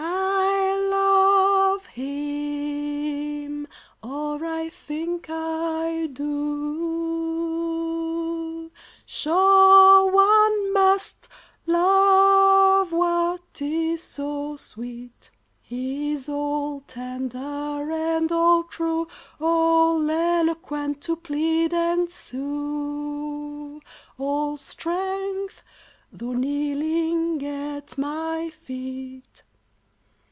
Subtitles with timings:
[0.03, 3.67] I love him
[4.01, 8.71] or I think I do;
[9.05, 11.27] Sure one MUST
[11.65, 15.29] love what is so sweet.
[15.61, 17.37] He is all tender
[17.91, 19.07] and all true,
[19.39, 23.79] All eloquent to plead and sue,
[24.17, 25.61] All strength
[26.11, 29.43] though kneeling at my feet.